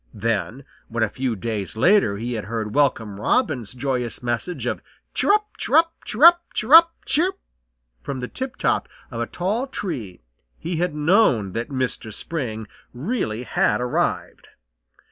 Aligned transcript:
Then, 0.15 0.65
when 0.87 1.03
a 1.03 1.09
few 1.09 1.35
days 1.35 1.77
later 1.77 2.17
he 2.17 2.33
had 2.33 2.45
heard 2.45 2.73
Welcome 2.73 3.19
Robin's 3.19 3.75
joyous 3.75 4.23
message 4.23 4.65
of 4.65 4.81
"Cheer 5.13 5.33
up! 5.33 5.47
Cheer 5.57 5.75
up! 5.75 5.93
Cheer 6.05 6.23
up! 6.23 6.41
Cheer 6.55 6.73
up! 6.73 6.95
Cheer!" 7.05 7.33
from 8.01 8.19
the 8.19 8.27
tiptop 8.27 8.89
of 9.11 9.21
a 9.21 9.27
tall 9.27 9.67
tree, 9.67 10.23
he 10.57 10.77
had 10.77 10.95
known 10.95 11.51
that 11.51 11.69
Mistress 11.69 12.17
Spring 12.17 12.67
really 12.95 13.43
had 13.43 13.79
arrived. 13.79 14.47